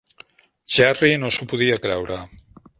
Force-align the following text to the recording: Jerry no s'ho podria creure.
Jerry 0.77 1.11
no 1.25 1.31
s'ho 1.37 1.49
podria 1.53 1.79
creure. 1.87 2.21